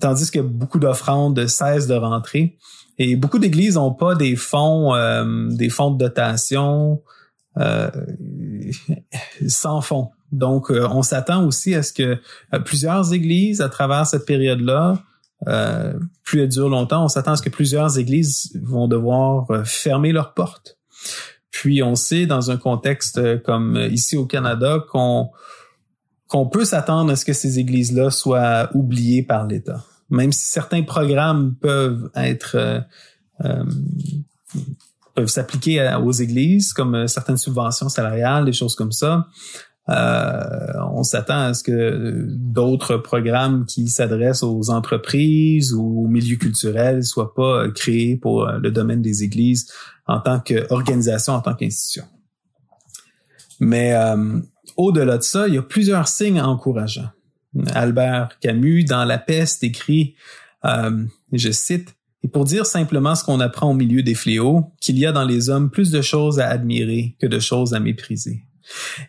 tandis 0.00 0.30
que 0.30 0.40
beaucoup 0.40 0.78
d'offrandes 0.78 1.46
cessent 1.46 1.86
de 1.86 1.94
rentrer. 1.94 2.58
Et 2.98 3.16
beaucoup 3.16 3.38
d'églises 3.38 3.76
n'ont 3.76 3.94
pas 3.94 4.14
des 4.14 4.36
fonds, 4.36 4.94
euh, 4.94 5.48
des 5.50 5.70
fonds 5.70 5.90
de 5.90 5.98
dotation 5.98 7.02
euh, 7.58 7.90
sans 9.48 9.80
fonds. 9.80 10.10
Donc, 10.30 10.70
euh, 10.70 10.86
on 10.90 11.02
s'attend 11.02 11.44
aussi 11.44 11.74
à 11.74 11.82
ce 11.82 11.92
que 11.92 12.18
plusieurs 12.64 13.12
églises, 13.12 13.60
à 13.60 13.68
travers 13.68 14.06
cette 14.06 14.26
période-là, 14.26 15.02
plus 16.22 16.40
elle 16.40 16.48
dure 16.48 16.68
longtemps, 16.68 17.04
on 17.04 17.08
s'attend 17.08 17.32
à 17.32 17.36
ce 17.36 17.42
que 17.42 17.50
plusieurs 17.50 17.98
églises 17.98 18.52
vont 18.62 18.86
devoir 18.86 19.46
fermer 19.64 20.12
leurs 20.12 20.34
portes. 20.34 20.78
Puis, 21.50 21.82
on 21.82 21.96
sait, 21.96 22.26
dans 22.26 22.52
un 22.52 22.56
contexte 22.56 23.42
comme 23.42 23.76
ici 23.90 24.16
au 24.16 24.24
Canada, 24.24 24.78
qu'on 24.88 25.30
qu'on 26.32 26.46
peut 26.46 26.64
s'attendre 26.64 27.12
à 27.12 27.16
ce 27.16 27.26
que 27.26 27.34
ces 27.34 27.58
églises-là 27.58 28.10
soient 28.10 28.70
oubliées 28.72 29.22
par 29.22 29.46
l'État. 29.46 29.84
Même 30.08 30.32
si 30.32 30.48
certains 30.48 30.82
programmes 30.82 31.56
peuvent 31.60 32.10
être 32.14 32.56
euh, 32.56 32.80
euh, 33.44 33.64
peuvent 35.14 35.28
s'appliquer 35.28 35.94
aux 36.02 36.12
églises, 36.12 36.72
comme 36.72 36.94
euh, 36.94 37.06
certaines 37.06 37.36
subventions 37.36 37.90
salariales, 37.90 38.46
des 38.46 38.54
choses 38.54 38.74
comme 38.74 38.92
ça. 38.92 39.26
on 39.88 41.02
s'attend 41.02 41.48
à 41.48 41.52
ce 41.52 41.62
que 41.62 42.24
d'autres 42.30 42.96
programmes 42.96 43.66
qui 43.66 43.88
s'adressent 43.88 44.42
aux 44.42 44.70
entreprises 44.70 45.74
ou 45.74 46.04
aux 46.04 46.08
milieux 46.08 46.36
culturels 46.36 47.04
soient 47.04 47.34
pas 47.34 47.68
créés 47.68 48.16
pour 48.16 48.46
le 48.46 48.70
domaine 48.70 49.02
des 49.02 49.22
églises 49.22 49.70
en 50.06 50.18
tant 50.18 50.40
qu'organisation, 50.40 51.34
en 51.34 51.42
tant 51.42 51.54
qu'institution. 51.54 52.04
Mais 53.60 53.92
au-delà 54.76 55.18
de 55.18 55.22
ça, 55.22 55.48
il 55.48 55.54
y 55.54 55.58
a 55.58 55.62
plusieurs 55.62 56.08
signes 56.08 56.40
encourageants. 56.40 57.10
Albert 57.74 58.38
Camus, 58.40 58.84
dans 58.84 59.04
La 59.04 59.18
peste, 59.18 59.62
écrit, 59.62 60.14
euh, 60.64 61.04
je 61.32 61.50
cite, 61.50 61.94
et 62.24 62.28
pour 62.28 62.44
dire 62.44 62.66
simplement 62.66 63.14
ce 63.14 63.24
qu'on 63.24 63.40
apprend 63.40 63.70
au 63.70 63.74
milieu 63.74 64.02
des 64.02 64.14
fléaux, 64.14 64.72
qu'il 64.80 64.98
y 64.98 65.06
a 65.06 65.12
dans 65.12 65.24
les 65.24 65.50
hommes 65.50 65.70
plus 65.70 65.90
de 65.90 66.00
choses 66.00 66.38
à 66.38 66.48
admirer 66.48 67.16
que 67.20 67.26
de 67.26 67.40
choses 67.40 67.74
à 67.74 67.80
mépriser. 67.80 68.44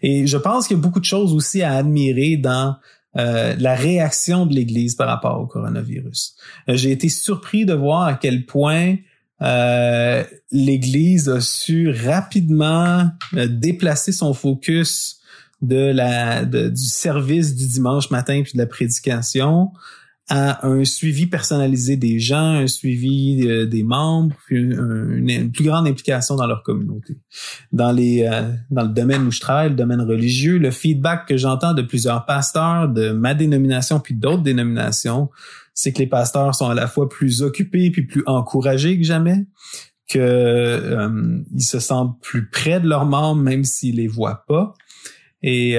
Et 0.02 0.26
je 0.26 0.38
pense 0.38 0.68
qu'il 0.68 0.78
y 0.78 0.80
a 0.80 0.82
beaucoup 0.82 1.00
de 1.00 1.06
choses 1.06 1.34
aussi 1.34 1.62
à 1.62 1.74
admirer 1.74 2.38
dans 2.38 2.76
euh, 3.16 3.56
la 3.60 3.76
réaction 3.76 4.48
de 4.48 4.56
l'Église 4.56 4.96
par 4.96 5.08
rapport 5.08 5.40
au 5.40 5.46
coronavirus. 5.46 6.36
Euh, 6.68 6.76
j'ai 6.76 6.92
été 6.92 7.10
surpris 7.10 7.66
de 7.66 7.74
voir 7.74 8.04
à 8.04 8.16
quel 8.16 8.48
point 8.48 8.96
euh, 9.44 10.24
l'Église 10.52 11.30
a 11.30 11.40
su 11.40 11.92
rapidement 11.92 13.10
déplacer 13.34 14.12
son 14.12 14.34
focus 14.34 15.20
de 15.64 15.92
la 15.92 16.46
du 16.46 16.86
service 16.86 17.56
du 17.56 17.68
dimanche 17.68 18.12
matin 18.12 18.42
puis 18.44 18.54
de 18.54 18.58
la 18.58 18.68
prédication 18.68 19.72
à 20.30 20.66
un 20.66 20.86
suivi 20.86 21.28
personnalisé 21.28 21.98
des 21.98 22.18
gens, 22.20 22.54
un 22.54 22.68
suivi 22.68 23.46
euh, 23.46 23.66
des 23.66 23.84
membres, 23.84 24.34
puis 24.46 24.58
une, 24.58 25.52
plus 25.52 25.66
grande 25.66 25.86
implication 25.86 26.36
dans 26.36 26.48
leur 26.48 26.64
communauté. 26.64 27.18
Dans 27.74 27.92
les 27.92 28.24
euh, 28.24 28.50
dans 28.70 28.84
le 28.84 28.90
domaine 28.90 29.28
où 29.28 29.32
je 29.32 29.42
travaille, 29.42 29.70
le 29.70 29.76
domaine 29.76 30.02
religieux, 30.02 30.58
le 30.58 30.72
feedback 30.72 31.28
que 31.28 31.36
j'entends 31.36 31.74
de 31.74 31.82
plusieurs 31.82 32.26
pasteurs 32.26 32.88
de 32.88 33.12
ma 33.12 33.34
dénomination 33.34 34.00
puis 34.00 34.14
d'autres 34.14 34.44
dénominations, 34.44 35.30
c'est 35.74 35.92
que 35.92 36.00
les 36.00 36.08
pasteurs 36.08 36.56
sont 36.56 36.70
à 36.70 36.74
la 36.74 36.88
fois 36.88 37.10
plus 37.10 37.42
occupés 37.42 37.92
puis 37.92 38.04
plus 38.04 38.24
encouragés 38.26 38.98
que 38.98 39.04
jamais, 39.04 39.46
que 40.08 40.20
euh, 40.20 41.44
ils 41.54 41.64
se 41.64 41.80
sentent 41.80 42.18
plus 42.22 42.50
près 42.50 42.80
de 42.80 42.88
leurs 42.88 43.06
membres 43.06 43.42
même 43.42 43.66
s'ils 43.66 43.98
les 43.98 44.08
voient 44.08 44.46
pas 44.48 44.74
et 45.44 45.78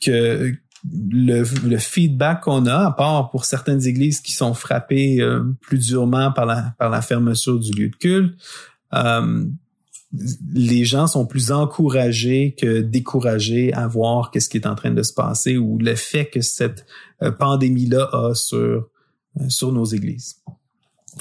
que 0.00 0.52
le, 0.92 1.78
feedback 1.78 2.42
qu'on 2.42 2.66
a, 2.66 2.86
à 2.86 2.92
part 2.92 3.30
pour 3.30 3.44
certaines 3.44 3.86
églises 3.86 4.20
qui 4.20 4.32
sont 4.32 4.54
frappées 4.54 5.20
euh, 5.20 5.42
plus 5.60 5.78
durement 5.78 6.32
par 6.32 6.46
la, 6.46 6.74
par 6.78 6.90
la 6.90 7.02
fermeture 7.02 7.58
du 7.58 7.72
lieu 7.72 7.88
de 7.88 7.96
culte, 7.96 8.34
euh, 8.92 9.46
les 10.52 10.84
gens 10.84 11.08
sont 11.08 11.26
plus 11.26 11.50
encouragés 11.50 12.54
que 12.60 12.80
découragés 12.80 13.72
à 13.72 13.88
voir 13.88 14.30
qu'est-ce 14.30 14.48
qui 14.48 14.58
est 14.58 14.66
en 14.66 14.76
train 14.76 14.92
de 14.92 15.02
se 15.02 15.12
passer 15.12 15.56
ou 15.56 15.78
l'effet 15.78 16.26
que 16.26 16.40
cette 16.40 16.86
euh, 17.22 17.32
pandémie-là 17.32 18.08
a 18.12 18.34
sur, 18.34 18.88
sur 19.48 19.72
nos 19.72 19.84
églises. 19.84 20.36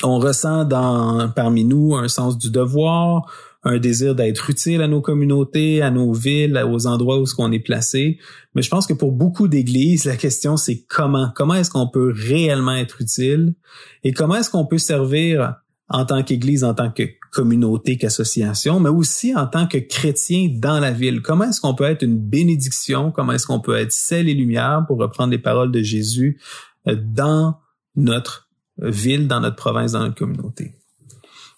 On 0.03 0.19
ressent 0.19 0.65
dans, 0.65 1.29
parmi 1.29 1.63
nous 1.63 1.95
un 1.95 2.07
sens 2.07 2.37
du 2.37 2.51
devoir, 2.51 3.31
un 3.63 3.79
désir 3.79 4.13
d'être 4.13 4.49
utile 4.49 4.81
à 4.81 4.87
nos 4.87 5.01
communautés, 5.01 5.81
à 5.81 5.89
nos 5.89 6.11
villes, 6.11 6.61
aux 6.69 6.85
endroits 6.85 7.19
où 7.19 7.25
ce 7.25 7.33
qu'on 7.33 7.51
est 7.51 7.59
placé. 7.59 8.19
Mais 8.55 8.61
je 8.61 8.69
pense 8.69 8.87
que 8.87 8.93
pour 8.93 9.11
beaucoup 9.11 9.47
d'églises, 9.47 10.05
la 10.05 10.17
question 10.17 10.57
c'est 10.57 10.83
comment? 10.87 11.31
Comment 11.35 11.55
est-ce 11.55 11.71
qu'on 11.71 11.89
peut 11.89 12.13
réellement 12.15 12.75
être 12.75 13.01
utile? 13.01 13.55
Et 14.03 14.11
comment 14.11 14.35
est-ce 14.35 14.49
qu'on 14.49 14.65
peut 14.65 14.77
servir 14.77 15.55
en 15.89 16.05
tant 16.05 16.23
qu'église, 16.23 16.63
en 16.63 16.73
tant 16.73 16.91
que 16.91 17.03
communauté, 17.31 17.97
qu'association, 17.97 18.79
mais 18.79 18.89
aussi 18.89 19.35
en 19.35 19.47
tant 19.47 19.67
que 19.67 19.77
chrétien 19.77 20.49
dans 20.53 20.79
la 20.79 20.91
ville? 20.91 21.21
Comment 21.21 21.45
est-ce 21.45 21.61
qu'on 21.61 21.75
peut 21.75 21.85
être 21.85 22.03
une 22.03 22.17
bénédiction? 22.17 23.11
Comment 23.11 23.31
est-ce 23.33 23.47
qu'on 23.47 23.59
peut 23.59 23.77
être 23.77 23.91
sel 23.91 24.27
et 24.27 24.33
lumière, 24.33 24.83
pour 24.87 24.97
reprendre 24.97 25.31
les 25.31 25.39
paroles 25.39 25.71
de 25.71 25.81
Jésus, 25.81 26.39
euh, 26.87 26.95
dans 26.99 27.59
notre 27.95 28.49
ville, 28.77 29.27
dans 29.27 29.39
notre 29.39 29.55
province, 29.55 29.93
dans 29.93 30.01
notre 30.01 30.15
communauté? 30.15 30.73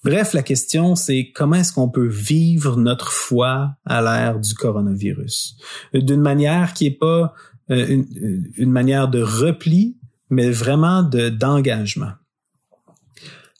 Bref, 0.05 0.33
la 0.33 0.43
question, 0.43 0.93
c'est 0.93 1.31
comment 1.33 1.55
est-ce 1.55 1.73
qu'on 1.73 1.89
peut 1.89 2.05
vivre 2.07 2.77
notre 2.77 3.11
foi 3.11 3.71
à 3.87 4.03
l'ère 4.03 4.39
du 4.39 4.53
coronavirus? 4.53 5.57
D'une 5.95 6.21
manière 6.21 6.75
qui 6.75 6.85
est 6.85 6.91
pas 6.99 7.33
euh, 7.71 8.03
une, 8.55 8.71
manière 8.71 9.07
de 9.07 9.23
repli, 9.23 9.97
mais 10.29 10.51
vraiment 10.51 11.01
de 11.01 11.29
d'engagement. 11.29 12.11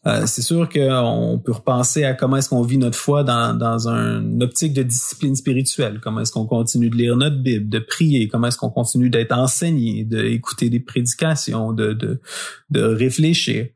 Euh, 0.06 0.28
c'est 0.28 0.44
sûr 0.44 0.70
qu'on 0.70 1.42
peut 1.44 1.52
repenser 1.52 2.04
à 2.04 2.14
comment 2.14 2.38
est-ce 2.38 2.50
qu'on 2.50 2.62
vit 2.62 2.78
notre 2.78 3.00
foi 3.00 3.24
dans, 3.24 3.58
dans 3.58 3.88
une 3.88 4.44
optique 4.44 4.74
de 4.74 4.84
discipline 4.84 5.36
spirituelle. 5.36 6.00
Comment 6.00 6.22
est-ce 6.22 6.32
qu'on 6.32 6.46
continue 6.46 6.92
de 6.92 6.96
lire 6.96 7.18
notre 7.18 7.38
Bible, 7.38 7.70
de 7.70 7.80
prier, 7.80 8.28
comment 8.28 8.46
est-ce 8.46 8.60
qu'on 8.60 8.70
continue 8.70 9.10
d'être 9.10 9.36
enseigné, 9.36 10.04
d'écouter 10.04 10.70
des 10.70 10.80
prédications, 10.80 11.74
de 11.74 12.20
réfléchir? 12.72 13.70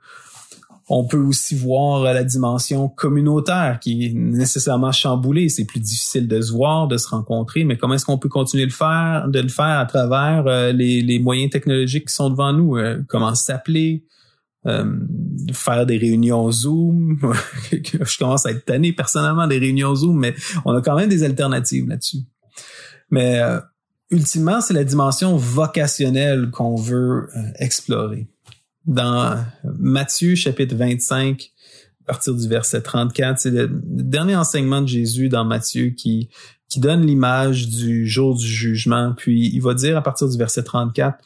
On 0.92 1.06
peut 1.06 1.20
aussi 1.20 1.56
voir 1.56 2.02
la 2.02 2.24
dimension 2.24 2.90
communautaire 2.90 3.80
qui 3.80 4.08
est 4.08 4.14
nécessairement 4.16 4.92
chamboulée. 4.92 5.48
C'est 5.48 5.66
plus 5.66 5.80
difficile 5.80 6.28
de 6.28 6.42
se 6.42 6.52
voir, 6.52 6.88
de 6.88 6.98
se 6.98 7.08
rencontrer, 7.08 7.64
mais 7.64 7.78
comment 7.78 7.94
est-ce 7.94 8.06
qu'on 8.06 8.18
peut 8.18 8.28
continuer 8.28 8.64
de 8.66 8.72
le 8.72 8.76
faire, 8.76 9.28
de 9.28 9.40
le 9.40 9.50
faire 9.50 9.78
à 9.78 9.86
travers 9.86 10.48
euh, 10.48 10.72
les, 10.72 11.20
moyens 11.20 11.52
technologiques 11.52 12.08
qui 12.08 12.14
sont 12.14 12.32
devant 12.32 12.54
nous? 12.54 12.78
Euh, 12.78 13.04
comment 13.08 13.36
s'appeler? 13.36 14.04
Euh, 14.66 14.92
faire 15.54 15.86
des 15.86 15.98
réunions 15.98 16.52
Zoom? 16.52 17.20
Je 17.72 18.18
commence 18.18 18.48
à 18.48 18.52
être 18.52 18.66
tanné 18.66 18.92
personnellement 18.92 19.46
des 19.46 19.60
réunions 19.60 19.94
Zoom, 19.94 20.18
mais 20.18 20.34
on 20.66 20.76
a 20.76 20.82
quand 20.82 20.96
même 20.96 21.10
des 21.10 21.24
alternatives 21.24 21.88
là-dessus. 21.88 22.24
Mais 23.12 23.40
ultimement, 24.10 24.60
c'est 24.62 24.74
la 24.74 24.84
dimension 24.84 25.38
vocationnelle 25.38 26.50
qu'on 26.52 26.76
veut 26.76 27.30
explorer 27.56 28.28
dans 28.86 29.44
Matthieu 29.64 30.36
chapitre 30.36 30.76
25, 30.76 31.52
à 32.02 32.14
partir 32.14 32.34
du 32.34 32.48
verset 32.48 32.82
34, 32.82 33.40
c'est 33.40 33.52
le 33.52 33.70
dernier 33.72 34.36
enseignement 34.36 34.82
de 34.82 34.88
Jésus 34.88 35.30
dans 35.30 35.46
Matthieu 35.46 35.92
qui, 35.92 36.30
qui 36.70 36.80
donne 36.80 37.06
l'image 37.06 37.68
du 37.68 38.08
jour 38.08 38.36
du 38.36 38.48
jugement. 38.48 39.14
Puis 39.16 39.50
il 39.54 39.62
va 39.62 39.74
dire 39.74 39.98
à 39.98 40.02
partir 40.02 40.28
du 40.28 40.38
verset 40.38 40.64
34, 40.64 41.18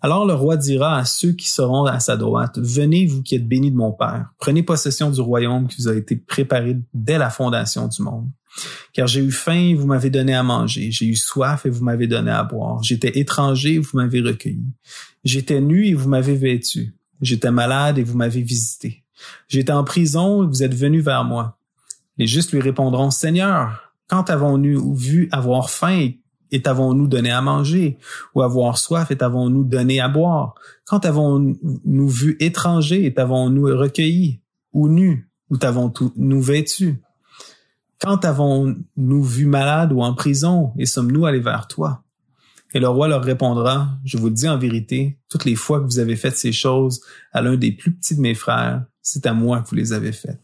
alors 0.00 0.26
le 0.26 0.34
roi 0.34 0.56
dira 0.56 0.98
à 0.98 1.04
ceux 1.04 1.32
qui 1.32 1.48
seront 1.48 1.84
à 1.84 2.00
sa 2.00 2.16
droite, 2.16 2.58
Venez, 2.58 3.06
vous 3.06 3.22
qui 3.22 3.36
êtes 3.36 3.46
bénis 3.46 3.70
de 3.70 3.76
mon 3.76 3.92
Père, 3.92 4.32
prenez 4.38 4.64
possession 4.64 5.10
du 5.10 5.20
royaume 5.20 5.68
qui 5.68 5.80
vous 5.80 5.88
a 5.88 5.94
été 5.94 6.16
préparé 6.16 6.76
dès 6.92 7.18
la 7.18 7.30
fondation 7.30 7.86
du 7.86 8.02
monde. 8.02 8.28
Car 8.92 9.06
j'ai 9.06 9.20
eu 9.20 9.30
faim 9.30 9.70
et 9.70 9.74
vous 9.74 9.86
m'avez 9.86 10.10
donné 10.10 10.34
à 10.34 10.42
manger, 10.42 10.90
j'ai 10.90 11.06
eu 11.06 11.14
soif 11.14 11.64
et 11.64 11.70
vous 11.70 11.84
m'avez 11.84 12.06
donné 12.06 12.30
à 12.30 12.42
boire, 12.42 12.82
j'étais 12.82 13.18
étranger 13.18 13.74
et 13.74 13.78
vous 13.78 13.96
m'avez 13.96 14.20
recueilli, 14.20 14.66
j'étais 15.24 15.60
nu 15.60 15.86
et 15.86 15.94
vous 15.94 16.08
m'avez 16.08 16.36
vêtu, 16.36 16.94
J'étais 17.22 17.50
malade 17.50 17.98
et 17.98 18.02
vous 18.02 18.16
m'avez 18.16 18.42
visité. 18.42 19.04
J'étais 19.48 19.72
en 19.72 19.84
prison 19.84 20.42
et 20.42 20.46
vous 20.46 20.62
êtes 20.62 20.74
venu 20.74 21.00
vers 21.00 21.24
moi. 21.24 21.56
Les 22.18 22.26
justes 22.26 22.52
lui 22.52 22.60
répondront, 22.60 23.10
Seigneur, 23.10 23.94
quand 24.08 24.28
avons-nous 24.28 24.94
vu 24.94 25.28
avoir 25.32 25.70
faim 25.70 26.10
et 26.50 26.60
t'avons-nous 26.60 27.06
donné 27.08 27.30
à 27.30 27.40
manger, 27.40 27.96
ou 28.34 28.42
avoir 28.42 28.76
soif 28.76 29.10
et 29.10 29.16
t'avons-nous 29.16 29.64
donné 29.64 30.00
à 30.00 30.08
boire? 30.08 30.54
Quand 30.84 31.06
avons-nous 31.06 32.08
vu 32.08 32.36
étranger 32.40 33.06
et 33.06 33.14
t'avons-nous 33.14 33.64
recueilli, 33.78 34.40
ou 34.74 34.88
nu, 34.88 35.30
ou 35.48 35.56
t'avons-nous 35.56 36.42
vêtu? 36.42 37.00
Quand 37.98 38.24
avons-nous 38.24 39.22
vu 39.22 39.46
malade 39.46 39.92
ou 39.92 40.02
en 40.02 40.12
prison 40.12 40.72
et 40.76 40.84
sommes-nous 40.84 41.24
allés 41.24 41.40
vers 41.40 41.68
toi? 41.68 42.02
Et 42.74 42.80
le 42.80 42.88
roi 42.88 43.08
leur 43.08 43.22
répondra, 43.22 43.88
je 44.04 44.16
vous 44.16 44.28
le 44.28 44.34
dis 44.34 44.48
en 44.48 44.58
vérité, 44.58 45.18
toutes 45.28 45.44
les 45.44 45.54
fois 45.54 45.80
que 45.80 45.84
vous 45.84 45.98
avez 45.98 46.16
fait 46.16 46.34
ces 46.34 46.52
choses 46.52 47.02
à 47.32 47.42
l'un 47.42 47.56
des 47.56 47.72
plus 47.72 47.92
petits 47.92 48.16
de 48.16 48.20
mes 48.20 48.34
frères, 48.34 48.84
c'est 49.02 49.26
à 49.26 49.34
moi 49.34 49.60
que 49.60 49.68
vous 49.68 49.76
les 49.76 49.92
avez 49.92 50.12
faites. 50.12 50.40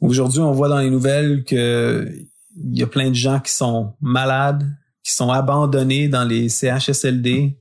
Aujourd'hui, 0.00 0.40
on 0.40 0.52
voit 0.52 0.68
dans 0.68 0.78
les 0.78 0.90
nouvelles 0.90 1.42
qu'il 1.44 2.28
y 2.56 2.82
a 2.82 2.86
plein 2.86 3.08
de 3.08 3.14
gens 3.14 3.40
qui 3.40 3.50
sont 3.50 3.94
malades, 4.00 4.64
qui 5.02 5.12
sont 5.12 5.30
abandonnés 5.30 6.08
dans 6.08 6.24
les 6.24 6.48
CHSLD, 6.48 7.58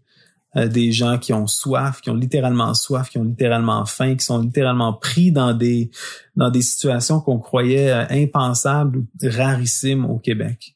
euh, 0.56 0.67
des 0.67 0.91
gens 0.91 1.17
qui 1.17 1.34
ont 1.34 1.47
soif, 1.47 2.02
qui 2.02 2.10
ont 2.10 2.15
littéralement 2.15 2.73
soif, 2.73 3.10
qui 3.10 3.17
ont 3.17 3.23
littéralement 3.23 3.86
faim, 3.86 4.15
qui 4.15 4.26
sont 4.26 4.39
littéralement 4.39 4.93
pris 4.93 5.32
dans 5.32 5.54
des 5.54 5.91
dans 6.36 6.50
des 6.50 6.62
situations 6.62 7.19
qu'on 7.19 7.39
croyait 7.39 7.91
euh, 7.91 8.06
impensables 8.10 9.00
ou 9.00 9.08
rarissimes 9.21 10.06
au 10.06 10.19
Québec. 10.19 10.76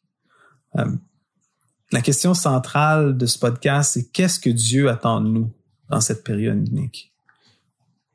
Euh, 0.78 0.86
la 1.92 2.02
question 2.02 2.34
centrale 2.34 3.18
de 3.18 3.26
ce 3.26 3.38
podcast, 3.38 3.94
c'est 3.94 4.12
qu'est-ce 4.12 4.40
que 4.40 4.50
Dieu 4.50 4.90
attend 4.90 5.22
de 5.22 5.28
nous 5.28 5.52
dans 5.90 6.00
cette 6.00 6.24
période 6.24 6.68
unique? 6.68 7.12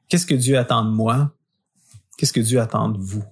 Qu'est-ce 0.08 0.26
que 0.26 0.34
Dieu 0.34 0.58
attend 0.58 0.84
de 0.84 0.90
moi? 0.90 1.32
Qu'est-ce 2.16 2.32
que 2.32 2.40
Dieu 2.40 2.60
attend 2.60 2.88
de 2.88 2.98
vous? 2.98 3.22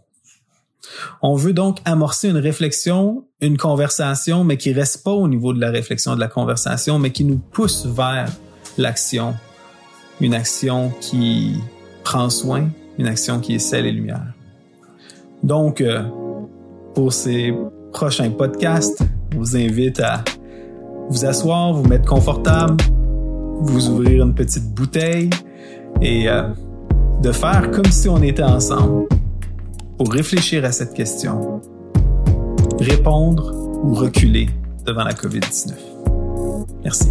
On 1.23 1.35
veut 1.35 1.55
donc 1.55 1.79
amorcer 1.87 2.29
une 2.29 2.37
réflexion, 2.37 3.27
une 3.41 3.57
conversation, 3.57 4.45
mais 4.45 4.59
qui 4.59 4.73
reste 4.73 5.03
pas 5.03 5.13
au 5.13 5.29
niveau 5.29 5.55
de 5.55 5.61
la 5.61 5.71
réflexion, 5.71 6.15
de 6.15 6.21
la 6.21 6.29
conversation, 6.29 6.99
mais 6.99 7.11
qui 7.11 7.25
nous 7.25 7.39
pousse 7.39 7.87
vers 7.87 8.31
l'action. 8.77 9.35
Une 10.21 10.35
action 10.35 10.91
qui 11.01 11.57
prend 12.05 12.29
soin, 12.29 12.69
une 12.99 13.07
action 13.07 13.41
qui 13.41 13.55
est 13.55 13.59
celle 13.59 13.87
et 13.87 13.93
lumière. 13.93 14.27
Donc, 15.43 15.81
euh, 15.81 16.03
pour 16.95 17.13
ces 17.15 17.55
prochains 17.93 18.31
podcasts, 18.31 19.03
je 19.35 19.39
vous 19.39 19.57
invite 19.57 20.01
à 20.01 20.23
vous 21.11 21.25
asseoir, 21.25 21.73
vous 21.73 21.87
mettre 21.89 22.09
confortable, 22.09 22.77
vous 23.61 23.89
ouvrir 23.89 24.25
une 24.25 24.35
petite 24.35 24.73
bouteille 24.73 25.31
et 26.01 26.29
euh, 26.29 26.49
de 27.21 27.33
faire 27.33 27.71
comme 27.73 27.87
si 27.87 28.09
on 28.09 28.23
était 28.23 28.45
ensemble 28.45 29.09
pour 29.99 30.13
réfléchir 30.13 30.65
à 30.65 30.71
cette 30.71 30.95
question. 30.95 31.61
Répondre 32.79 33.53
ou 33.83 33.95
reculer 33.95 34.49
devant 34.87 35.05
la 35.05 35.13
COVID-19. 35.13 35.73
Merci. 36.85 37.11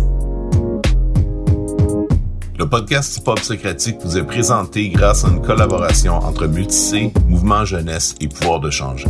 Le 2.57 2.69
podcast 2.69 3.21
Pop 3.23 3.39
Socratique 3.39 3.97
vous 4.01 4.17
est 4.17 4.25
présenté 4.25 4.87
grâce 4.89 5.25
à 5.25 5.27
une 5.27 5.41
collaboration 5.41 6.13
entre 6.13 6.47
Multicé, 6.47 7.11
Mouvement 7.27 7.65
Jeunesse 7.65 8.15
et 8.21 8.27
Pouvoir 8.29 8.61
de 8.61 8.69
changer. 8.69 9.09